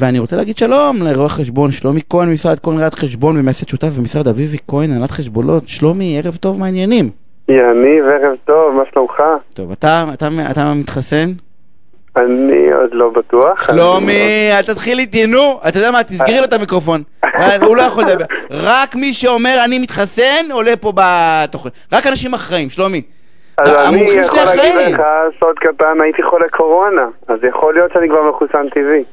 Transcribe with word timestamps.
ואני 0.00 0.18
רוצה 0.18 0.36
להגיד 0.36 0.56
שלום 0.56 0.96
לרואה 1.02 1.28
חשבון 1.28 1.70
שלומי 1.72 2.00
כהן, 2.10 2.32
משרד 2.32 2.58
כהן 2.58 2.78
ראיית 2.78 2.94
חשבון 2.94 3.36
ומייסד 3.38 3.68
שותף 3.68 3.88
במשרד 3.98 4.28
אביבי 4.28 4.56
כהן, 4.68 4.90
הנהלת 4.90 5.10
חשבונות. 5.10 5.68
שלומי, 5.68 6.20
ערב 6.24 6.36
טוב, 6.36 6.58
מה 6.58 6.66
העניינים? 6.66 7.10
יניב, 7.48 8.04
ערב 8.04 8.36
טוב, 8.44 8.74
מה 8.74 8.82
שלומך? 8.92 9.22
טוב, 9.54 9.70
אתה, 9.70 10.04
אתה, 10.14 10.28
אתה 10.50 10.72
מתחסן? 10.74 11.26
אני 12.16 12.72
עוד 12.72 12.90
לא 12.92 13.10
בטוח. 13.10 13.66
שלומי, 13.66 14.50
אל 14.52 14.62
תתחיל 14.62 14.98
איתי, 14.98 15.26
נו. 15.26 15.60
אתה 15.68 15.78
יודע 15.78 15.90
מה, 15.90 16.04
תסגרי 16.04 16.38
לו 16.38 16.44
את 16.44 16.52
המיקרופון. 16.52 17.02
הוא 17.60 17.76
לא 17.76 17.82
יכול 17.82 18.04
לדבר. 18.04 18.24
רק 18.50 18.94
מי 18.94 19.12
שאומר 19.12 19.62
אני 19.64 19.78
מתחסן, 19.78 20.50
עולה 20.52 20.76
פה 20.76 20.92
בתוכנית. 20.94 21.74
רק 21.92 22.06
אנשים 22.06 22.34
אחראים, 22.34 22.70
שלומי. 22.70 23.02
אז 23.58 23.88
אני 23.88 24.00
יכול 24.00 24.38
להגיד. 24.38 24.94
לך, 24.94 25.02
סוד 25.40 25.58
קטן, 25.58 26.00
הייתי 26.02 26.22
חולה 26.22 26.48
קורונה, 26.48 27.06
אז 27.28 27.38
יכול 27.48 27.74
להיות 27.74 27.92
שאני 27.92 28.08
כבר 28.08 28.30
מחוסן 28.30 28.68
טבעי. 28.68 29.04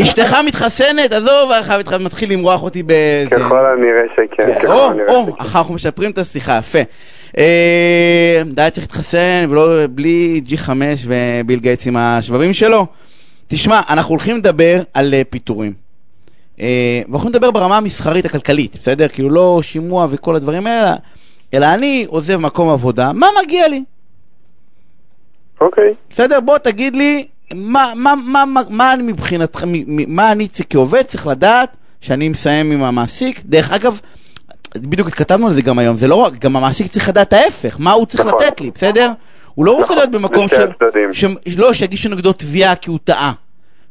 אשתך 0.00 0.36
מתחסנת? 0.46 1.12
עזוב, 1.12 1.50
איך 1.50 1.92
מתחיל 2.00 2.32
למרוח 2.32 2.62
אותי 2.62 2.82
בזה. 2.82 3.36
ככל 3.36 3.66
הנראה 3.66 4.02
שכן, 4.16 4.54
ככל 4.54 4.66
או, 4.66 4.90
הנראה 4.90 5.14
או, 5.14 5.26
שכן. 5.26 5.44
אנחנו 5.44 5.74
משפרים 5.74 6.10
את 6.10 6.18
השיחה, 6.18 6.58
יפה. 6.58 6.78
אה, 7.38 8.42
די 8.46 8.68
צריך 8.72 8.86
להתחסן, 8.86 9.46
ולא 9.50 9.86
בלי 9.94 10.40
G5 10.48 10.70
וביל 11.06 11.60
גייטס 11.60 11.86
עם 11.86 11.96
השבבים 11.96 12.52
שלו. 12.52 12.86
תשמע, 13.48 13.80
אנחנו 13.90 14.10
הולכים 14.10 14.36
לדבר 14.36 14.76
על 14.94 15.14
אה, 15.14 15.22
פיטורים. 15.30 15.72
אה, 16.60 17.02
ואנחנו 17.08 17.28
נדבר 17.28 17.50
ברמה 17.50 17.76
המסחרית 17.76 18.24
הכלכלית, 18.24 18.76
בסדר? 18.80 19.08
כאילו 19.08 19.30
לא 19.30 19.60
שימוע 19.62 20.06
וכל 20.10 20.36
הדברים 20.36 20.66
האלה, 20.66 20.94
אלא 21.54 21.66
אני 21.74 22.06
עוזב 22.08 22.36
מקום 22.36 22.68
עבודה, 22.68 23.12
מה 23.12 23.26
מגיע 23.44 23.68
לי? 23.68 23.84
אוקיי. 25.60 25.94
בסדר? 26.10 26.40
בוא 26.40 26.58
תגיד 26.58 26.96
לי, 26.96 27.26
מה, 27.54 27.92
מה, 27.96 28.14
מה, 28.14 28.44
מה, 28.44 28.60
מה 28.68 28.92
אני 28.94 29.02
מבחינתך, 29.12 29.64
מה 29.86 30.32
אני 30.32 30.48
כעובד 30.70 31.02
צריך 31.02 31.26
לדעת 31.26 31.76
שאני 32.00 32.28
מסיים 32.28 32.72
עם 32.72 32.82
המעסיק? 32.82 33.40
דרך 33.44 33.72
אגב, 33.72 34.00
בדיוק 34.76 35.08
התכתבנו 35.08 35.46
על 35.46 35.52
זה 35.52 35.62
גם 35.62 35.78
היום, 35.78 35.96
זה 35.96 36.08
לא 36.08 36.14
רק, 36.14 36.38
גם 36.38 36.56
המעסיק 36.56 36.86
צריך 36.86 37.08
לדעת 37.08 37.32
ההפך, 37.32 37.76
מה 37.80 37.92
הוא 37.92 38.06
צריך 38.06 38.26
נכון. 38.26 38.40
לתת 38.42 38.60
לי, 38.60 38.70
בסדר? 38.70 39.10
הוא 39.54 39.66
לא 39.66 39.70
רוצה 39.70 39.84
נכון, 39.84 39.96
להיות 39.96 40.10
במקום 40.10 40.48
ש... 40.48 40.52
הצדדים. 40.52 41.12
ש... 41.12 41.24
לא, 41.58 41.72
שיגישו 41.72 42.08
נגדו 42.08 42.32
תביעה 42.32 42.76
כי 42.76 42.90
הוא 42.90 42.98
טעה. 43.04 43.32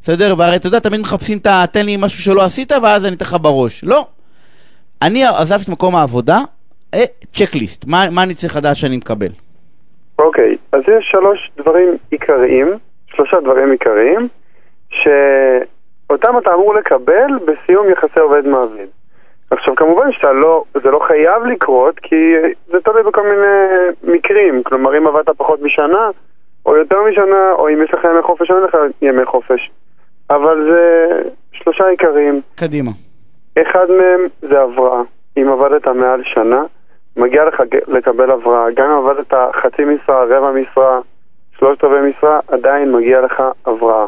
בסדר? 0.01 0.35
והרי 0.37 0.55
אתה 0.55 0.67
יודע, 0.67 0.79
תמיד 0.79 1.01
מחפשים 1.01 1.37
את 1.37 1.47
ה... 1.47 1.65
תן 1.71 1.85
לי 1.85 1.97
משהו 1.97 2.23
שלא 2.23 2.43
עשית 2.43 2.71
ואז 2.71 3.05
אני 3.05 3.15
אתן 3.15 3.25
לך 3.25 3.37
בראש. 3.41 3.83
לא. 3.83 4.07
אני 5.01 5.25
עזבתי 5.25 5.63
את 5.63 5.69
מקום 5.69 5.95
העבודה, 5.95 6.39
אה, 6.93 7.03
צ'קליסט, 7.33 7.85
מה, 7.87 8.09
מה 8.09 8.23
אני 8.23 8.33
צריך 8.33 8.55
לדעת 8.55 8.75
שאני 8.75 8.97
מקבל? 8.97 9.29
אוקיי, 10.19 10.57
אז 10.71 10.81
יש 10.81 11.07
שלוש 11.11 11.51
דברים 11.57 11.97
עיקריים, 12.11 12.77
שלושה 13.15 13.39
דברים 13.39 13.71
עיקריים, 13.71 14.27
שאותם 14.89 16.37
אתה 16.37 16.53
אמור 16.53 16.75
לקבל 16.75 17.39
בסיום 17.45 17.89
יחסי 17.89 18.19
עובד 18.19 18.47
מעביד. 18.47 18.89
עכשיו 19.51 19.75
כמובן 19.75 20.11
שאתה 20.11 20.31
לא, 20.31 20.63
זה 20.83 20.91
לא 20.91 20.99
חייב 21.07 21.43
לקרות, 21.43 21.99
כי 21.99 22.33
זה 22.67 22.79
תלוי 22.79 23.03
בכל 23.03 23.23
מיני 23.23 23.67
מקרים, 24.03 24.63
כלומר 24.63 24.97
אם 24.97 25.07
עבדת 25.07 25.29
פחות 25.29 25.61
משנה, 25.61 26.09
או 26.65 26.75
יותר 26.75 26.97
משנה, 27.11 27.51
או 27.51 27.69
אם 27.69 27.83
יש 27.83 27.93
לך 27.93 28.03
ימי 28.03 28.21
חופש 28.21 28.51
או 28.51 28.55
אין 28.55 28.63
לך 28.63 28.77
ימי 29.01 29.25
חופש. 29.25 29.71
אבל 30.29 30.69
זה 30.71 31.07
שלושה 31.51 31.87
עיקריים. 31.87 32.41
קדימה. 32.55 32.91
אחד 33.61 33.85
מהם 33.91 34.27
זה 34.41 34.61
הבראה. 34.61 35.01
אם 35.37 35.49
עבדת 35.49 35.87
מעל 35.87 36.21
שנה, 36.23 36.63
מגיע 37.17 37.45
לך 37.45 37.63
לקבל 37.87 38.31
הבראה. 38.31 38.71
גם 38.71 38.89
אם 38.89 38.97
עבדת 38.97 39.33
חצי 39.53 39.85
משרה, 39.85 40.23
רבע 40.23 40.51
משרה, 40.51 40.99
שלושת 41.59 41.83
רבעי 41.83 42.01
משרה, 42.01 42.39
עדיין 42.47 42.91
מגיע 42.91 43.21
לך 43.21 43.43
הבראה. 43.65 44.05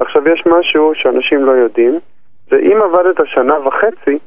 עכשיו, 0.00 0.28
יש 0.28 0.46
משהו 0.46 0.92
שאנשים 0.94 1.44
לא 1.44 1.52
יודעים, 1.52 1.98
זה 2.50 2.56
אם 2.56 2.82
עבדת 2.82 3.16
שנה 3.24 3.68
וחצי, 3.68 4.18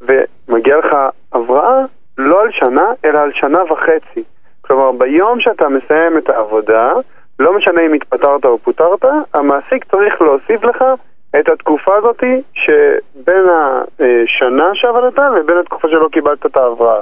ומגיע 0.00 0.78
לך 0.78 0.96
הבראה, 1.32 1.84
לא 2.18 2.42
על 2.42 2.50
שנה, 2.50 2.92
אלא 3.04 3.18
על 3.18 3.32
שנה 3.32 3.72
וחצי. 3.72 4.24
כלומר, 4.60 4.92
ביום 4.92 5.40
שאתה 5.40 5.68
מסיים 5.68 6.18
את 6.18 6.28
העבודה, 6.28 6.92
לא 7.38 7.56
משנה 7.56 7.80
אם 7.86 7.92
התפטרת 7.92 8.44
או 8.44 8.58
פוטרת, 8.58 9.04
המעסיק 9.34 9.84
צריך 9.84 10.22
להוסיף 10.22 10.64
לך 10.64 10.84
את 11.40 11.48
התקופה 11.48 11.96
הזאת 11.96 12.24
שבין 12.52 13.44
השנה 14.00 14.70
שעבדת 14.74 15.18
לבין 15.18 15.58
התקופה 15.58 15.88
שלא 15.88 16.08
קיבלת 16.12 16.46
את 16.46 16.56
ההבראה. 16.56 17.00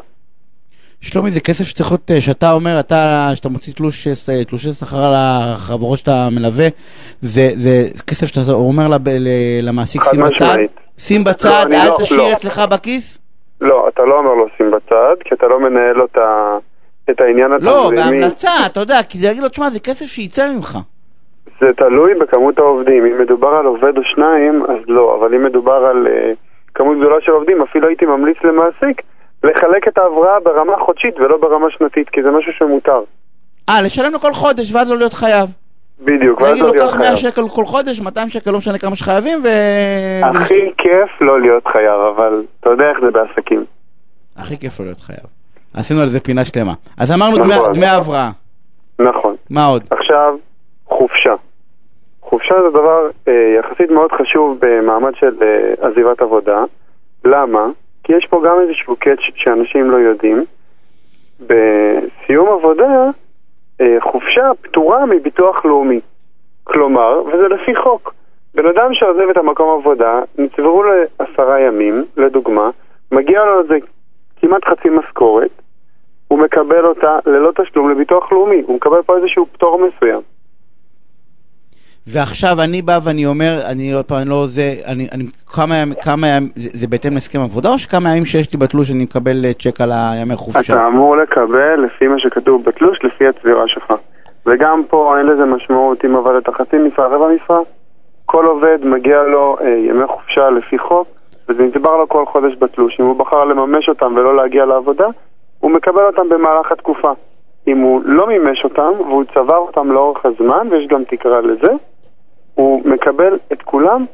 שלומי, 1.02 1.30
זה 1.30 1.40
כסף 1.40 1.64
שצריך 1.64 1.90
להיות, 1.90 2.10
אה, 2.10 2.20
שאתה 2.20 2.52
אומר, 2.52 2.80
אתה, 2.80 3.30
שאתה 3.34 3.48
מוציא 3.48 3.72
תלוש, 3.72 4.06
אה, 4.06 4.44
תלושי 4.44 4.72
שכר 4.72 5.04
על 5.04 5.12
החברות 5.16 5.98
שאתה 5.98 6.28
מלווה, 6.32 6.66
זה, 7.20 7.48
זה 7.56 7.70
כסף 8.06 8.26
שאתה 8.26 8.52
אומר 8.52 8.88
לב- 8.88 9.08
למעסיק, 9.62 10.02
שים 10.10 10.22
בצד. 10.22 10.56
שים 10.98 11.24
בצד, 11.24 11.64
אני 11.66 11.76
אל 11.82 11.88
לא- 11.88 11.96
תשאיר 12.00 12.18
לא. 12.20 12.32
אצלך 12.32 12.58
בכיס? 12.70 13.18
לא, 13.60 13.88
אתה 13.94 14.02
לא 14.04 14.18
אומר 14.18 14.34
לו 14.34 14.46
שים 14.56 14.70
בצד, 14.70 15.14
כי 15.24 15.34
אתה 15.34 15.46
לא 15.46 15.60
מנהל 15.60 15.96
לו 15.96 16.04
את 17.10 17.20
העניין 17.20 17.50
לא, 17.60 17.88
התזרימי. 17.88 18.20
בהמלצה, 18.20 18.50
אתה 18.66 18.80
יודע, 18.80 19.02
כי 19.08 19.18
זה 19.18 19.26
יגיד 19.26 19.42
לו, 19.42 19.48
תשמע, 19.48 19.70
זה 19.70 19.80
כסף 19.80 20.06
שיצא 20.06 20.52
ממך. 20.52 20.78
זה 21.60 21.66
תלוי 21.76 22.14
בכמות 22.14 22.58
העובדים. 22.58 23.04
אם 23.06 23.20
מדובר 23.22 23.48
על 23.48 23.66
עובד 23.66 23.96
או 23.98 24.02
שניים, 24.14 24.62
אז 24.68 24.76
לא. 24.88 25.16
אבל 25.20 25.34
אם 25.34 25.44
מדובר 25.44 25.72
על 25.90 26.06
uh, 26.06 26.36
כמות 26.74 26.96
גדולה 26.98 27.16
של 27.20 27.32
עובדים, 27.32 27.62
אפילו 27.62 27.88
הייתי 27.88 28.06
ממליץ 28.06 28.36
למעסיק 28.44 29.02
לחלק 29.44 29.88
את 29.88 29.98
ההבראה 29.98 30.40
ברמה 30.40 30.72
חודשית 30.86 31.20
ולא 31.20 31.36
ברמה 31.36 31.66
שנתית, 31.70 32.08
כי 32.08 32.22
זה 32.22 32.30
משהו 32.30 32.52
שמותר. 32.52 33.00
אה, 33.68 33.82
לשלם 33.82 34.12
לו 34.12 34.20
כל 34.20 34.32
חודש, 34.32 34.74
ואז 34.74 34.90
לא 34.90 34.96
להיות 34.98 35.12
חייב. 35.12 35.48
בדיוק, 36.00 36.40
ואז 36.40 36.58
לא 36.58 36.70
להיות 36.72 36.76
קח 36.76 36.96
100 36.96 37.06
חייב. 37.06 37.16
שקל 37.16 37.48
כל 37.48 37.64
חודש, 37.64 38.00
200 38.00 38.28
שקל, 38.28 38.50
לא 38.50 38.58
משנה 38.58 38.78
כמה 38.78 38.96
שחייבים, 38.96 39.40
ו... 39.44 39.48
הכי 40.22 40.72
כיף 40.78 41.20
לא 41.20 41.40
להיות 41.40 41.66
חייב, 41.66 42.00
אבל 42.16 42.44
אתה 42.60 42.70
יודע 42.70 42.90
איך 42.90 42.98
זה 43.00 43.10
בעסקים. 43.10 43.64
הכי 44.36 44.58
כיף 44.58 44.80
לו 44.80 44.86
להיות 44.86 45.00
חייב. 45.00 45.26
עשינו 45.74 46.00
על 46.00 46.08
זה 46.08 46.20
פינה 46.20 46.44
שלמה. 46.44 46.72
אז 46.98 47.12
אמרנו 47.12 47.44
נכון. 47.44 47.72
דמי 47.72 47.86
הבראה. 47.86 48.30
נכון. 48.98 49.34
מה 49.50 49.64
עוד? 49.66 49.82
עכשיו, 49.90 50.34
חופשה. 50.86 51.34
חופשה 52.20 52.54
זה 52.62 52.70
דבר 52.70 53.10
אה, 53.28 53.54
יחסית 53.58 53.90
מאוד 53.90 54.12
חשוב 54.12 54.58
במעמד 54.60 55.12
של 55.14 55.34
אה, 55.42 55.88
עזיבת 55.88 56.20
עבודה. 56.20 56.64
למה? 57.24 57.66
כי 58.04 58.12
יש 58.12 58.26
פה 58.26 58.42
גם 58.44 58.60
איזשהו 58.60 58.96
קאץ' 58.96 59.20
שאנשים 59.34 59.90
לא 59.90 59.96
יודעים. 59.96 60.44
בסיום 61.40 62.48
עבודה, 62.48 63.10
אה, 63.80 63.96
חופשה 64.00 64.50
פטורה 64.62 65.06
מביטוח 65.06 65.64
לאומי. 65.64 66.00
כלומר, 66.64 67.22
וזה 67.26 67.48
לפי 67.48 67.76
חוק. 67.76 68.14
בן 68.54 68.66
אדם 68.66 68.94
שעוזב 68.94 69.28
את 69.30 69.36
המקום 69.36 69.80
עבודה, 69.80 70.20
נצברו 70.38 70.82
לעשרה 70.82 71.60
ימים, 71.60 72.04
לדוגמה, 72.16 72.70
מגיע 73.12 73.44
לו 73.44 73.60
איזה 73.62 73.78
כמעט 74.40 74.64
חצי 74.64 74.88
משכורת, 74.88 75.50
הוא 76.28 76.38
מקבל 76.38 76.86
אותה 76.86 77.18
ללא 77.26 77.50
תשלום 77.56 77.90
לביטוח 77.90 78.32
לאומי, 78.32 78.62
הוא 78.66 78.76
מקבל 78.76 79.02
פה 79.02 79.16
איזשהו 79.16 79.46
פטור 79.52 79.78
מסוים. 79.86 80.20
ועכשיו 82.06 82.60
אני 82.64 82.82
בא 82.82 82.98
ואני 83.04 83.26
אומר, 83.26 83.58
אני 83.70 83.92
עוד 83.92 84.04
פעם 84.04 84.28
לא 84.28 84.46
זה, 84.46 84.74
אני, 84.86 85.08
אני 85.12 85.24
כמה 85.56 85.76
ימים, 85.76 85.94
כמה 86.02 86.26
ימים, 86.26 86.48
זה, 86.54 86.78
זה 86.78 86.86
בהתאם 86.86 87.14
להסכם 87.14 87.40
עבודה 87.40 87.68
או 87.68 87.78
שכמה 87.78 88.10
ימים 88.10 88.24
שיש 88.24 88.52
לי 88.52 88.58
בתלוש 88.58 88.90
אני 88.90 89.02
מקבל 89.02 89.44
אה, 89.44 89.52
צ'ק 89.52 89.80
על 89.80 89.90
הימי 89.92 90.36
חופשה? 90.36 90.72
אתה 90.74 90.86
אמור 90.86 91.16
לקבל 91.16 91.84
לפי 91.86 92.08
מה 92.08 92.18
שכתוב 92.18 92.64
בתלוש, 92.64 92.98
לפי 93.04 93.28
הצבירה 93.28 93.68
שלך. 93.68 93.94
וגם 94.46 94.82
פה 94.88 95.18
אין 95.18 95.26
לזה 95.26 95.44
משמעות 95.44 96.04
אם 96.04 96.16
עבדת 96.16 96.48
חצי 96.48 96.76
משרה, 96.78 97.06
רבע 97.06 97.26
משרה. 97.28 97.58
כל 98.26 98.46
עובד 98.46 98.78
מגיע 98.84 99.22
לו 99.22 99.56
אה, 99.60 99.68
ימי 99.68 100.06
חופשה 100.06 100.50
לפי 100.50 100.78
חוק, 100.78 101.08
וזה 101.48 101.62
נצבר 101.62 101.96
לו 101.96 102.08
כל 102.08 102.26
חודש 102.26 102.52
בתלוש. 102.58 103.00
אם 103.00 103.06
הוא 103.06 103.16
בחר 103.16 103.44
לממש 103.44 103.88
אותם 103.88 104.12
ולא 104.16 104.36
להגיע 104.36 104.64
לעבודה, 104.64 105.06
הוא 105.60 105.70
מקבל 105.70 106.02
אותם 106.02 106.28
במהלך 106.28 106.72
התקופה. 106.72 107.12
אם 107.66 107.78
הוא 107.78 108.00
לא 108.04 108.26
מימש 108.26 108.64
אותם 108.64 108.92
והוא 108.98 109.24
צבר 109.34 109.56
אותם 109.56 109.92
לאורך 109.92 110.26
הזמן, 110.26 110.68
ויש 110.70 110.86
גם 110.86 111.04
תקרה 111.04 111.40
לזה, 111.40 111.72
הוא 112.54 112.82
מקבל 112.84 113.38
את 113.52 113.62
כולם 113.62 114.04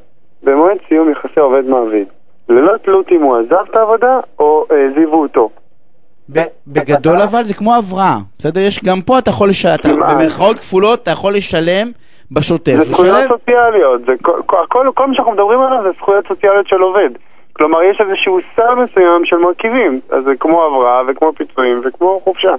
במועד 0.43 0.77
סיום 0.89 1.11
יחסי 1.11 1.41
עובד 1.41 1.65
מעביד. 1.69 2.07
ללא 2.49 2.77
תלות 2.77 3.13
אם 3.13 3.23
הוא 3.23 3.37
עזב 3.37 3.71
את 3.71 3.77
העבודה 3.77 4.21
או 4.39 4.67
העזיבו 4.71 5.23
אותו. 5.23 5.51
בגדול 6.67 7.21
אבל 7.21 7.45
זה 7.45 7.55
כמו 7.55 7.75
הבראה, 7.75 8.17
בסדר? 8.39 8.61
יש 8.61 8.85
גם 8.85 9.03
פה 9.03 9.19
אתה 9.19 9.31
יכול 9.31 9.49
לשלם. 9.49 10.01
במרכאות 10.01 10.59
כפולות 10.59 11.03
אתה 11.03 11.11
יכול 11.11 11.35
לשלם 11.35 11.91
בשוטף. 12.31 12.77
זה 12.77 12.85
זכויות 12.85 13.29
סוציאליות, 13.29 14.01
זה 14.07 14.13
כל, 14.23 14.41
כל, 14.69 14.91
כל 14.95 15.07
מה 15.07 15.15
שאנחנו 15.15 15.33
מדברים 15.33 15.61
עליו 15.61 15.83
זה 15.83 15.91
זכויות 15.99 16.27
סוציאליות 16.29 16.67
של 16.69 16.81
עובד. 16.81 17.11
כלומר, 17.53 17.83
יש 17.83 18.01
איזשהו 18.01 18.39
סל 18.57 18.75
מסוים 18.75 19.25
של 19.25 19.37
מרכיבים, 19.37 20.01
אז 20.11 20.25
זה 20.25 20.37
כמו 20.41 20.65
הבראה 20.67 21.03
וכמו 21.09 21.33
פיצויים 21.33 21.81
וכמו 21.85 22.21
חופשה. 22.25 22.55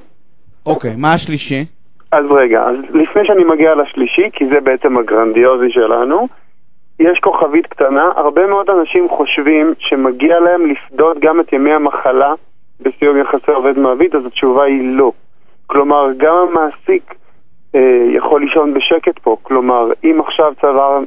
אוקיי, 0.65 0.93
מה 0.97 1.13
השלישי? 1.13 1.65
אז 2.11 2.25
רגע, 2.31 2.63
אז 2.63 2.75
לפני 2.89 3.25
שאני 3.25 3.43
מגיע 3.43 3.75
לשלישי, 3.75 4.29
כי 4.33 4.45
זה 4.45 4.61
בעצם 4.61 4.97
הגרנדיוזי 4.97 5.71
שלנו, 5.71 6.27
יש 6.99 7.19
כוכבית 7.19 7.67
קטנה, 7.67 8.11
הרבה 8.15 8.47
מאוד 8.47 8.69
אנשים 8.69 9.09
חושבים 9.09 9.73
שמגיע 9.79 10.39
להם 10.39 10.65
לפדות 10.65 11.19
גם 11.19 11.39
את 11.39 11.53
ימי 11.53 11.73
המחלה 11.73 12.33
בסיום 12.79 13.17
יחסי 13.17 13.51
עובד 13.51 13.79
מעביד, 13.79 14.15
אז 14.15 14.25
התשובה 14.25 14.63
היא 14.63 14.97
לא. 14.97 15.11
כלומר, 15.67 16.07
גם 16.17 16.35
המעסיק 16.35 17.15
אה, 17.75 18.05
יכול 18.11 18.41
לישון 18.41 18.73
בשקט 18.73 19.19
פה. 19.19 19.37
כלומר, 19.43 19.91
אם 20.03 20.21
עכשיו 20.25 20.53
צבר, 20.61 20.99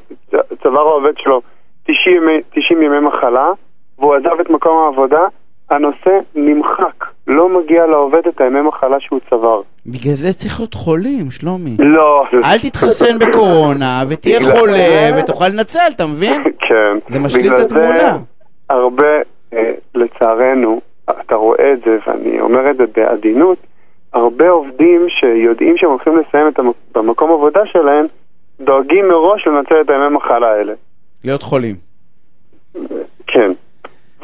צבר 0.63 0.81
העובד 0.81 1.19
שלו 1.19 1.41
90, 1.85 2.17
ימי- 2.17 2.43
90 2.55 2.83
ימי 2.83 3.01
מחלה, 3.01 3.53
והוא 3.99 4.15
עזב 4.15 4.41
את 4.41 4.51
מקום 4.51 4.85
העבודה, 4.85 5.27
הנושא 5.71 6.19
נמחק. 6.35 6.92
לא 7.33 7.49
מגיע 7.49 7.87
לעובד 7.87 8.27
את 8.29 8.41
הימי 8.41 8.61
מחלה 8.61 9.01
שהוא 9.01 9.21
צבר. 9.31 9.61
בגלל 9.87 10.15
זה 10.15 10.33
צריך 10.33 10.61
להיות 10.61 10.75
חולים, 10.75 11.31
שלומי. 11.31 11.77
לא. 11.79 12.25
אל 12.45 12.59
תתחסן 12.59 13.19
בקורונה, 13.19 14.05
ותהיה 14.09 14.41
חולה, 14.41 15.11
ותוכל 15.19 15.49
לנצל, 15.49 15.91
אתה 15.97 16.07
מבין? 16.07 16.43
כן. 16.69 16.99
זה 17.09 17.19
משלים 17.19 17.55
את 17.55 17.59
התמונה. 17.59 18.19
הרבה, 18.71 19.07
אה, 19.53 19.73
לצערנו, 19.95 20.81
אתה 21.11 21.35
רואה 21.35 21.73
את 21.73 21.79
זה, 21.85 21.99
ואני 22.07 22.41
אומר 22.41 22.71
את 22.71 22.77
זה 22.77 22.85
בעדינות, 22.97 23.59
הרבה 24.13 24.51
עובדים 24.51 25.07
שיודעים 25.09 25.77
שהם 25.77 25.91
הולכים 25.91 26.19
לסיים 26.19 26.49
את 26.49 26.59
המק... 26.59 26.75
במקום 26.95 27.31
עבודה 27.33 27.61
שלהם, 27.67 28.07
דואגים 28.61 29.09
מראש 29.09 29.47
לנצל 29.47 29.81
את 29.81 29.91
הימי 29.91 30.09
מחלה 30.09 30.53
האלה. 30.53 30.73
להיות 31.25 31.43
חולים. 31.43 31.77
כן. 33.27 33.53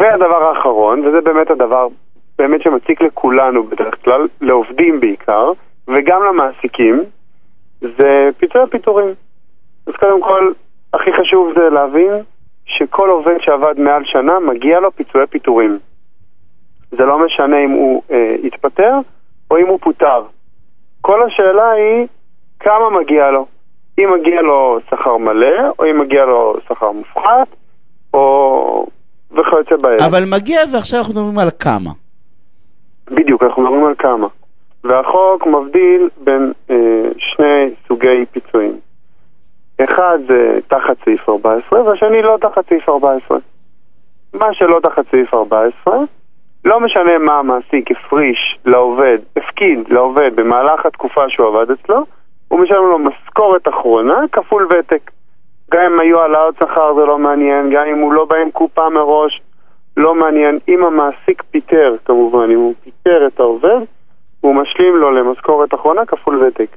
והדבר 0.00 0.44
האחרון, 0.44 1.00
וזה 1.00 1.20
באמת 1.20 1.50
הדבר 1.50 1.86
באמת 2.38 2.62
שמציק 2.62 3.02
לכולנו 3.02 3.64
בדרך 3.64 4.04
כלל, 4.04 4.26
לעובדים 4.40 5.00
בעיקר, 5.00 5.52
וגם 5.88 6.22
למעסיקים, 6.22 7.02
זה 7.80 8.28
פיצוי 8.38 8.62
הפיטורים. 8.62 9.14
אז 9.86 9.92
קודם 9.92 10.22
כל, 10.22 10.52
הכי 10.94 11.12
חשוב 11.12 11.52
זה 11.56 11.68
להבין 11.70 12.12
שכל 12.64 13.10
עובד 13.10 13.36
שעבד 13.40 13.74
מעל 13.78 14.04
שנה, 14.04 14.40
מגיע 14.40 14.80
לו 14.80 14.92
פיצויי 14.92 15.26
פיטורים. 15.26 15.78
זה 16.90 17.04
לא 17.04 17.26
משנה 17.26 17.64
אם 17.64 17.70
הוא 17.70 18.02
אה, 18.10 18.36
התפטר 18.44 18.94
או 19.50 19.56
אם 19.56 19.66
הוא 19.66 19.78
פוטר. 19.82 20.22
כל 21.00 21.26
השאלה 21.26 21.70
היא 21.70 22.06
כמה 22.60 22.90
מגיע 23.00 23.30
לו. 23.30 23.46
אם 23.98 24.08
מגיע 24.20 24.42
לו 24.42 24.78
שכר 24.90 25.16
מלא, 25.16 25.70
או 25.78 25.84
אם 25.84 26.00
מגיע 26.00 26.24
לו 26.24 26.56
שכר 26.68 26.92
מופחת, 26.92 27.48
או... 28.14 28.86
וכיוצא 29.30 29.76
באלה. 29.82 30.06
אבל 30.06 30.24
מגיע, 30.24 30.60
ועכשיו 30.72 30.98
אנחנו 30.98 31.14
מדברים 31.14 31.38
על 31.38 31.48
כמה. 31.58 31.90
בדיוק, 33.10 33.42
אנחנו 33.42 33.62
מדברים 33.62 33.84
על 33.84 33.94
כמה. 33.98 34.26
והחוק 34.84 35.46
מבדיל 35.46 36.08
בין 36.24 36.52
אה, 36.70 36.76
שני 37.18 37.70
סוגי 37.88 38.26
פיצויים. 38.32 38.78
אחד 39.84 40.18
זה 40.28 40.58
תחת 40.68 40.96
סעיף 41.04 41.28
14, 41.28 41.82
והשני 41.82 42.22
לא 42.22 42.38
תחת 42.40 42.68
סעיף 42.68 42.88
14. 42.88 43.38
מה 44.34 44.54
שלא 44.54 44.80
תחת 44.82 45.04
סעיף 45.10 45.34
14, 45.34 45.98
לא 46.64 46.80
משנה 46.80 47.18
מה 47.18 47.38
המעסיק 47.38 47.90
הפריש 47.90 48.58
לעובד, 48.64 49.18
הפקיד 49.36 49.88
לעובד 49.88 50.30
במהלך 50.34 50.86
התקופה 50.86 51.28
שהוא 51.28 51.46
עבד 51.46 51.70
אצלו, 51.70 52.04
הוא 52.48 52.60
משלם 52.60 52.82
לו 52.82 52.98
משכורת 52.98 53.68
אחרונה 53.68 54.20
כפול 54.32 54.68
ותק. 54.70 55.10
גם 55.70 55.80
אם 55.80 56.00
היו 56.00 56.20
העלאות 56.20 56.54
שכר 56.56 56.94
זה 56.94 57.04
לא 57.04 57.18
מעניין, 57.18 57.70
גם 57.70 57.86
אם 57.86 57.98
הוא 57.98 58.12
לא 58.12 58.24
בא 58.24 58.36
עם 58.36 58.50
קופה 58.50 58.88
מראש, 58.88 59.40
לא 59.98 60.14
מעניין. 60.14 60.58
אם 60.68 60.84
המעסיק 60.84 61.42
פיטר, 61.50 61.96
כמובן, 62.04 62.50
אם 62.50 62.58
הוא 62.58 62.74
פיטר 62.84 63.26
את 63.26 63.40
העובד, 63.40 63.80
הוא 64.40 64.54
משלים 64.54 64.96
לו 64.96 65.10
למשכורת 65.10 65.74
אחרונה 65.74 66.06
כפול 66.06 66.42
ותק. 66.44 66.76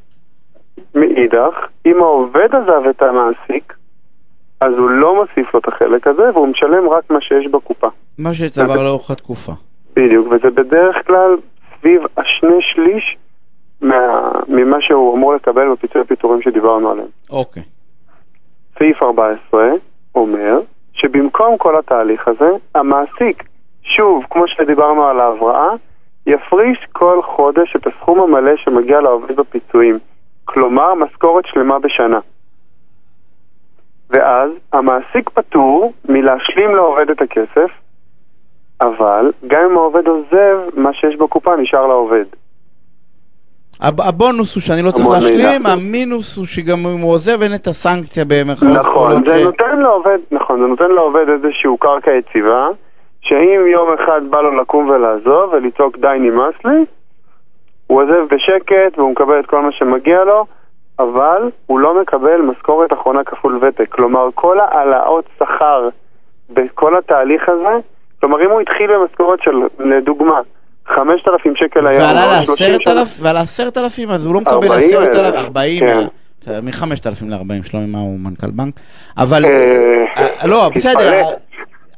מאידך, 0.95 1.67
אם 1.85 1.97
העובד 2.03 2.55
עזב 2.55 2.87
את 2.89 3.01
המעסיק, 3.01 3.73
אז 4.61 4.73
הוא 4.77 4.89
לא 4.89 5.15
מוסיף 5.15 5.53
לו 5.53 5.59
את 5.59 5.67
החלק 5.67 6.07
הזה, 6.07 6.23
והוא 6.33 6.47
משלם 6.47 6.89
רק 6.89 7.09
מה 7.09 7.21
שיש 7.21 7.47
בקופה. 7.47 7.87
מה 8.17 8.33
שצבר 8.33 8.83
לאורך 8.83 9.11
התקופה. 9.11 9.51
בדיוק, 9.95 10.27
וזה 10.27 10.49
בדרך 10.49 11.07
כלל 11.07 11.35
סביב 11.79 12.01
השני 12.17 12.61
שליש 12.61 13.17
מה, 13.81 14.31
ממה 14.47 14.77
שהוא 14.81 15.15
אמור 15.17 15.33
לקבל 15.33 15.71
בפיצוי 15.71 16.01
הפיטורים 16.01 16.41
שדיברנו 16.41 16.91
עליהם. 16.91 17.07
אוקיי. 17.29 17.63
סעיף 18.79 19.03
14 19.03 19.69
אומר 20.15 20.59
שבמקום 21.01 21.57
כל 21.57 21.79
התהליך 21.79 22.27
הזה, 22.27 22.49
המעסיק, 22.75 23.43
שוב, 23.83 24.25
כמו 24.29 24.47
שדיברנו 24.47 25.05
על 25.05 25.19
ההבראה, 25.19 25.69
יפריש 26.27 26.87
כל 26.91 27.21
חודש 27.21 27.75
את 27.75 27.87
הסכום 27.87 28.19
המלא 28.19 28.57
שמגיע 28.57 29.01
לעובד 29.01 29.35
בפיצויים. 29.35 29.99
כלומר, 30.45 30.93
משכורת 30.93 31.45
שלמה 31.45 31.79
בשנה. 31.79 32.19
ואז 34.09 34.51
המעסיק 34.73 35.29
פטור 35.29 35.93
מלהשלים 36.09 36.75
לעובד 36.75 37.09
את 37.09 37.21
הכסף, 37.21 37.71
אבל 38.81 39.31
גם 39.47 39.61
אם 39.71 39.77
העובד 39.77 40.07
עוזב, 40.07 40.59
מה 40.75 40.93
שיש 40.93 41.15
בקופה 41.15 41.55
נשאר 41.55 41.87
לעובד. 41.87 42.25
הב- 43.81 44.01
הבונוס 44.01 44.55
הוא 44.55 44.61
שאני 44.61 44.81
לא 44.81 44.91
צריך 44.91 45.07
להשלים. 45.09 45.65
המינוס 45.65 46.37
הוא 46.37 46.45
שגם 46.45 46.79
אם 46.85 46.99
הוא 47.01 47.11
עוזב 47.13 47.41
אין 47.41 47.53
את 47.55 47.67
הסנקציה 47.67 48.23
במרכאות 48.27 48.77
נכון, 48.79 49.25
זה 49.25 49.39
ש- 49.39 49.43
נותן 49.43 49.79
לעובד, 49.79 50.17
נכון, 50.31 50.61
זה 50.61 50.67
נותן 50.67 50.91
לעובד 50.91 51.25
איזשהו 51.29 51.77
קרקע 51.77 52.11
יציבה, 52.11 52.67
שאם 53.21 53.67
יום 53.71 53.93
אחד 53.93 54.21
בא 54.29 54.41
לו 54.41 54.51
לקום 54.61 54.89
ולעזוב 54.89 55.53
ולצעוק 55.53 55.97
די 55.97 56.17
נמאס 56.19 56.53
לי, 56.65 56.85
הוא 57.87 58.01
עוזב 58.03 58.25
בשקט 58.35 58.97
והוא 58.97 59.11
מקבל 59.11 59.39
את 59.39 59.45
כל 59.45 59.61
מה 59.61 59.71
שמגיע 59.71 60.23
לו, 60.23 60.45
אבל 60.99 61.41
הוא 61.67 61.79
לא 61.79 62.01
מקבל 62.01 62.41
משכורת 62.41 62.93
אחרונה 62.93 63.23
כפול 63.23 63.59
ותק. 63.61 63.87
כלומר, 63.89 64.27
כל 64.35 64.57
העלאות 64.59 65.25
שכר 65.39 65.89
בכל 66.49 66.97
התהליך 66.97 67.49
הזה, 67.49 67.77
כלומר, 68.19 68.45
אם 68.45 68.49
הוא 68.49 68.61
התחיל 68.61 68.91
במשכורת 68.97 69.39
של, 69.43 69.51
לדוגמה, 69.79 70.39
5,000 70.95 71.53
שקל 71.55 71.87
היום, 71.87 72.01
ועלה 72.03 72.39
או 72.39 72.45
30 72.45 72.67
לעשרת 72.67 72.81
שנה- 72.83 72.93
אלף, 73.01 73.17
ועל 73.19 73.37
עשרת 73.37 73.77
אלפים, 73.77 74.11
אז 74.11 74.25
הוא 74.25 74.33
לא 74.33 74.41
מקבל 74.41 74.53
40 74.71 74.89
עשרת 74.89 75.35
ארבעים, 75.35 75.79
כן. 75.79 76.59
מחמשת 76.63 77.07
אלפים 77.07 77.29
לארבעים, 77.29 77.63
שלומי, 77.63 77.85
מה 77.85 77.99
הוא 77.99 78.19
מנכ"ל 78.19 78.51
בנק? 78.51 78.79
אבל, 79.17 79.45
אה, 79.45 80.05
אה, 80.41 80.47
לא, 80.47 80.69
בסדר. 80.75 81.21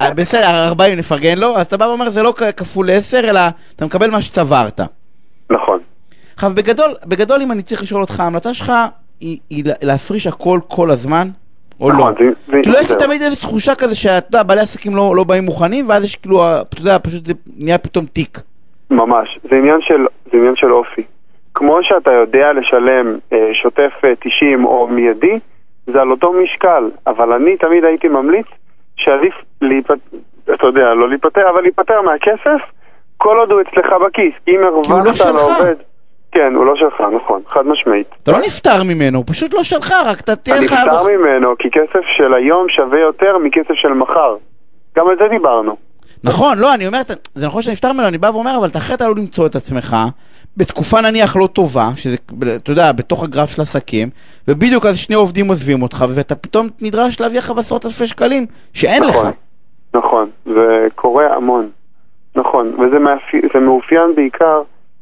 אה, 0.01 0.11
בסדר, 0.13 0.67
ארבעים 0.67 0.97
נפרגן 0.97 1.37
לו, 1.37 1.57
אז 1.57 1.65
אתה 1.65 1.77
בא 1.77 1.85
ואומר 1.85 2.09
זה 2.09 2.23
לא 2.23 2.33
כפול 2.57 2.89
עשר, 2.89 3.19
אלא 3.19 3.39
אתה 3.75 3.85
מקבל 3.85 4.09
מה 4.09 4.21
שצברת. 4.21 4.81
נכון. 5.49 5.79
עכשיו, 6.35 6.51
בגדול, 6.55 6.93
בגדול, 7.05 7.41
אם 7.41 7.51
אני 7.51 7.61
צריך 7.61 7.81
לשאול 7.83 8.01
אותך, 8.01 8.19
ההמלצה 8.19 8.53
שלך 8.53 8.71
היא, 9.19 9.37
היא 9.49 9.63
לה- 9.65 9.73
להפריש 9.81 10.27
הכל 10.27 10.59
כל 10.67 10.91
הזמן, 10.91 11.29
או 11.81 11.91
לא? 11.91 12.07
כאילו, 12.63 12.77
יש 12.81 12.89
לי. 12.91 12.95
תמיד 12.99 13.21
איזו 13.21 13.35
תחושה 13.35 13.75
כזה 13.75 13.95
שאתה 13.95 14.27
יודע, 14.27 14.43
בעלי 14.43 14.61
עסקים 14.61 14.95
לא, 14.95 15.15
לא 15.15 15.23
באים 15.23 15.43
מוכנים, 15.45 15.89
ואז 15.89 16.03
יש 16.03 16.15
כאילו, 16.15 16.61
אתה 16.61 16.81
יודע, 16.81 16.97
פשוט 17.01 17.25
זה 17.25 17.33
נהיה 17.57 17.77
פתאום 17.77 18.05
תיק. 18.05 18.39
ממש, 18.93 19.39
זה 19.43 19.55
עניין 19.55 19.81
של, 19.81 20.07
זה 20.31 20.37
עניין 20.37 20.55
של 20.55 20.71
אופי. 20.71 21.03
כמו 21.53 21.77
שאתה 21.81 22.13
יודע 22.13 22.53
לשלם 22.53 23.17
אה, 23.33 23.49
שוטף 23.53 23.91
אה, 24.03 24.13
90 24.19 24.65
או 24.65 24.87
מיידי, 24.87 25.39
זה 25.87 26.01
על 26.01 26.11
אותו 26.11 26.33
משקל, 26.33 26.89
אבל 27.07 27.33
אני 27.33 27.57
תמיד 27.57 27.85
הייתי 27.85 28.07
ממליץ 28.07 28.45
שעדיף 28.95 29.33
להיפטר, 29.61 29.93
אתה 30.53 30.67
יודע, 30.67 30.93
לא 30.93 31.09
להיפטר, 31.09 31.49
אבל 31.49 31.61
להיפטר 31.61 32.01
מהכסף 32.01 32.61
כל 33.17 33.37
עוד 33.39 33.51
הוא 33.51 33.61
אצלך 33.61 33.93
בכיס, 34.05 34.33
כי 34.45 34.51
אם 34.51 34.63
הוא 34.63 34.83
לא 34.89 34.95
הרווחת 34.95 35.15
שלך. 35.15 35.27
לעובד... 35.27 35.75
כן, 36.31 36.55
הוא 36.55 36.65
לא 36.65 36.75
שלך, 36.75 37.01
נכון, 37.15 37.41
חד 37.47 37.67
משמעית. 37.67 38.07
אתה 38.23 38.31
לא 38.31 38.37
נפטר 38.39 38.83
ממנו, 38.83 39.17
הוא 39.17 39.25
פשוט 39.27 39.53
לא 39.53 39.63
שלך, 39.63 39.93
רק 40.05 40.19
אתה 40.19 40.35
תהיה 40.35 40.57
אני 40.57 40.65
לך... 40.65 40.73
נפטר 40.73 41.03
ממנו 41.03 41.57
כי 41.59 41.69
כסף 41.71 42.05
של 42.17 42.33
היום 42.33 42.69
שווה 42.69 42.99
יותר 42.99 43.37
מכסף 43.37 43.73
של 43.73 43.93
מחר. 43.93 44.35
גם 44.97 45.07
על 45.09 45.15
זה 45.17 45.27
דיברנו. 45.27 45.75
נכון, 46.23 46.57
לא, 46.57 46.73
אני 46.73 46.87
אומר, 46.87 47.01
זה 47.35 47.47
נכון 47.47 47.61
שאתה 47.61 47.71
נפטר 47.71 47.93
ממנו, 47.93 48.07
אני 48.07 48.17
בא 48.17 48.27
ואומר, 48.27 48.57
אבל 48.57 48.67
אתה 48.67 48.77
אחרת 48.77 49.01
עלול 49.01 49.17
למצוא 49.17 49.45
את 49.45 49.55
עצמך 49.55 49.95
בתקופה 50.57 51.01
נניח 51.01 51.35
לא 51.35 51.47
טובה, 51.47 51.89
שזה, 51.95 52.15
אתה 52.55 52.71
יודע, 52.71 52.91
בתוך 52.91 53.23
הגרף 53.23 53.49
של 53.55 53.61
עסקים, 53.61 54.09
ובדיוק 54.47 54.85
אז 54.85 54.97
שני 54.97 55.15
עובדים 55.15 55.47
עוזבים 55.47 55.81
אותך, 55.81 56.05
ואתה 56.15 56.35
פתאום 56.35 56.67
נדרש 56.81 57.21
להביא 57.21 57.37
לך 57.37 57.51
עשרות 57.57 57.85
אלפי 57.85 58.07
שקלים, 58.07 58.45
שאין 58.73 59.03
לך. 59.03 59.15
נכון, 59.15 59.31
נכון, 59.93 60.29
זה 60.45 60.87
קורה 60.95 61.35
המון. 61.35 61.69
נכון, 62.35 62.73
וזה 62.79 62.99
מאפי... 62.99 63.41
מאופיין 63.61 64.15
בעיקר 64.15 64.61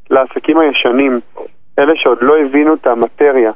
לעסקים 0.09 0.59
הישנים, 0.59 1.19
אלה 1.79 1.93
שעוד 1.95 2.17
לא 2.21 2.33
הבינו 2.45 2.73
את 2.73 2.87
המטריה. 2.87 3.51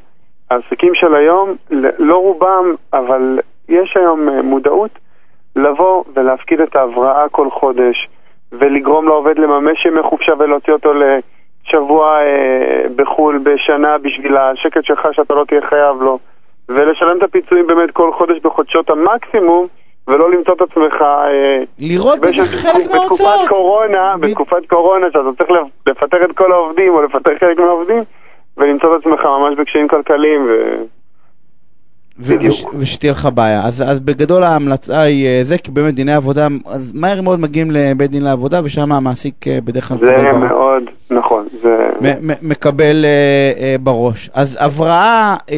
העסקים 0.50 0.96
של 0.96 1.16
היום, 1.16 1.56
לא 2.00 2.18
רובם, 2.18 2.76
אבל 2.94 3.40
יש 3.70 3.98
היום 3.98 4.30
אה, 4.30 4.42
מודעות 4.42 4.92
לבוא 5.56 6.04
ולהפקיד 6.16 6.62
את 6.62 6.76
ההבראה 6.76 7.30
כל 7.30 7.50
חודש, 7.50 8.08
ולגרום 8.52 9.06
לעובד 9.08 9.40
לממש 9.40 9.86
ימי 9.86 10.02
חופשה 10.04 10.34
ולהוציא 10.40 10.74
אותו 10.74 10.92
לשבוע 10.94 12.18
אה, 12.22 12.86
בחו"ל 12.96 13.38
בשנה 13.44 13.98
בשביל 13.98 14.38
השקט 14.38 14.84
שלך 14.86 15.08
שאתה 15.12 15.34
לא 15.34 15.44
תהיה 15.48 15.62
חייב 15.70 16.02
לו, 16.02 16.20
ולשלם 16.70 17.18
את 17.18 17.24
הפיצויים 17.24 17.68
באמת 17.68 17.92
כל 17.92 18.12
חודש 18.14 18.40
בחודשות 18.44 18.90
המקסימום, 18.90 19.68
ולא 20.08 20.32
למצוא 20.32 20.54
את 20.54 20.62
עצמך... 20.62 21.02
אה, 21.02 21.64
לראות 21.80 22.20
בזה 22.20 22.44
חלק 22.44 22.76
בתקופת 22.76 22.96
מההוצאות. 22.96 23.50
קורונה, 23.50 24.16
ב- 24.18 24.26
בתקופת 24.26 24.66
קורונה, 24.70 25.08
שאתה 25.08 25.20
צריך 25.38 25.52
לפ- 25.52 25.90
לפטר 25.90 26.26
את 26.26 26.32
כל 26.38 26.52
העובדים 26.52 26.94
או 26.94 27.02
לפטר 27.02 27.34
חלק 27.40 27.60
מהעובדים, 27.60 28.04
ולמצוא 28.58 28.96
את 28.96 29.02
עצמך 29.02 29.26
ממש 29.26 29.56
בקשיים 29.58 29.88
כלכליים, 29.88 30.46
ו... 30.50 30.76
בדיוק. 32.20 32.54
וש- 32.54 32.66
ושתהיה 32.78 33.12
לך 33.12 33.30
בעיה. 33.34 33.64
אז, 33.66 33.84
אז 33.88 34.00
בגדול 34.00 34.44
ההמלצה 34.44 35.02
היא 35.02 35.28
אה, 35.28 35.40
זה, 35.44 35.58
כי 35.58 35.72
באמת 35.72 35.96
דיני 35.96 36.14
עבודה, 36.14 36.48
אז 36.66 36.92
מהר 36.96 37.22
מאוד 37.22 37.40
מגיעים 37.40 37.72
לבית 37.72 38.12
דין 38.12 38.24
לעבודה, 38.24 38.62
ושם 38.64 38.92
המעסיק 38.92 39.48
אה, 39.48 39.60
בדרך 39.64 39.88
כלל... 39.88 39.98
זה 40.00 40.06
בר- 40.12 40.38
מאוד 40.38 40.84
נכון. 41.12 41.18
נכון, 41.18 41.48
זה... 41.62 41.76
מ- 42.02 42.28
מ- 42.32 42.50
מקבל 42.50 43.06
אה, 43.06 43.10
אה, 43.64 43.76
בראש. 43.84 44.30
אז 44.34 44.58
הבראה, 44.62 45.36
אה, 45.52 45.56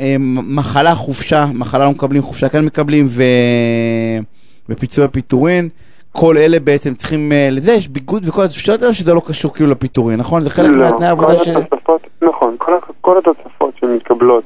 אה, 0.00 0.16
מחלה, 0.46 0.94
חופשה, 0.94 1.46
מחלה 1.54 1.84
לא 1.84 1.90
מקבלים, 1.90 2.22
חופשה 2.22 2.48
כן 2.48 2.64
מקבלים, 2.64 3.06
ו... 3.08 3.22
ופיצוי 4.68 5.04
הפיטורין. 5.04 5.68
כל 6.12 6.36
אלה 6.38 6.60
בעצם 6.60 6.94
צריכים, 6.94 7.32
אה, 7.32 7.48
לזה 7.50 7.72
יש 7.72 7.88
ביגוד 7.88 8.28
וכל 8.28 8.42
התשתיות 8.42 8.82
האלה 8.82 8.92
שזה 8.94 9.14
לא 9.14 9.22
קשור 9.26 9.54
כאילו 9.54 9.70
לפיטורין, 9.70 10.18
נכון? 10.18 10.42
זה 10.42 10.50
חלק 10.50 10.70
לא, 10.70 10.76
מהתנאי 10.84 11.08
העבודה 11.08 11.36
ש... 11.44 11.48
התוספות, 11.48 12.00
נכון, 12.22 12.54
כל, 12.58 12.72
כל 13.00 13.18
התוספות 13.18 13.74
שמתקבלות 13.80 14.44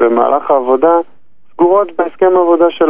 במהלך 0.00 0.50
העבודה 0.50 0.90
סגורות 1.52 1.88
בהסכם 1.98 2.26
העבודה 2.36 2.64
של. 2.70 2.84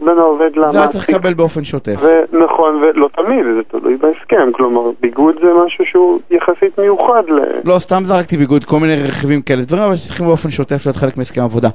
בין 0.00 0.18
העובד 0.18 0.50
זה 0.54 0.60
היה 0.60 0.70
צריך 0.70 0.94
למעסיק. 0.94 1.10
לקבל 1.10 1.34
באופן 1.34 1.64
שוטף. 1.64 2.02
ונכון, 2.32 2.76
ולא 2.82 3.08
תמיד, 3.16 3.44
זה 3.56 3.62
תלוי 3.68 3.96
בהסכם, 3.96 4.52
כלומר, 4.52 4.90
ביגוד 5.00 5.34
זה 5.42 5.48
משהו 5.66 5.84
שהוא 5.86 6.20
יחסית 6.30 6.78
מיוחד 6.78 7.22
ל... 7.28 7.40
לא, 7.64 7.78
סתם 7.78 8.02
זרקתי 8.04 8.36
ביגוד, 8.36 8.64
כל 8.64 8.80
מיני 8.80 9.02
רכיבים 9.02 9.42
כאלה, 9.42 9.62
דברים 9.62 9.82
אבל 9.82 9.96
שצריכים 9.96 10.26
באופן 10.26 10.50
שוטף 10.50 10.86
להיות 10.86 10.96
חלק 10.96 11.16
מהסכם 11.16 11.42
עבודה. 11.42 11.68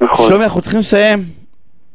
נכון. 0.00 0.28
שלומי, 0.28 0.44
אנחנו 0.44 0.60
צריכים 0.60 0.80
לסיים. 0.80 1.18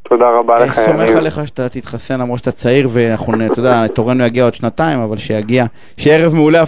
תודה 0.10 0.30
רבה 0.30 0.58
אני 0.58 0.66
לך, 0.70 0.74
סומך 0.74 1.08
יניב. 1.08 1.18
עליך 1.18 1.48
שאתה 1.48 1.70
תתחסן 1.70 2.22
למרות 2.22 2.40
שאתה 2.40 2.52
צעיר, 2.52 2.90
ואנחנו, 2.92 3.46
אתה 3.46 3.60
יודע, 3.60 3.88
תורנו 3.88 4.26
יגיע 4.26 4.44
עוד 4.44 4.54
שנתיים, 4.54 5.00
אבל 5.00 5.18
שיגיע. 5.18 5.66
שיהיה 5.98 6.18
ערב 6.18 6.34
מעולה. 6.36 6.66